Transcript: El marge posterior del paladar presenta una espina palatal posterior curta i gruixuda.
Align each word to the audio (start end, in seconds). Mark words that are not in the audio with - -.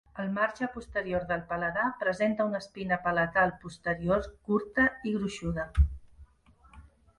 El 0.21 0.29
marge 0.35 0.69
posterior 0.77 1.25
del 1.31 1.43
paladar 1.51 1.83
presenta 2.05 2.47
una 2.51 2.61
espina 2.65 2.99
palatal 3.09 3.55
posterior 3.67 4.27
curta 4.49 4.89
i 5.13 5.17
gruixuda. 5.21 5.71